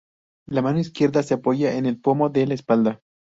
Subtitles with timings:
[0.47, 3.01] La mano izquierda se apoya en el pomo de la espada.